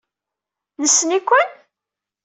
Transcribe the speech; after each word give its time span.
Nessen-iken? 0.81 1.45